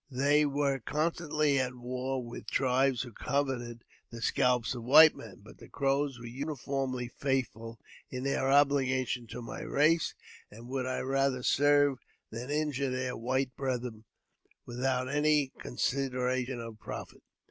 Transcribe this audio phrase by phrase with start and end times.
[0.09, 5.41] They v^ere constantly at war v^ith tribes who coveted the scalps of the white man,
[5.43, 10.15] but the Crows were uniformly faithful in their obligations to my race,
[10.49, 11.99] and would I rather serve
[12.31, 14.05] than injure their white brethren
[14.65, 17.21] without any con I sideration of profit.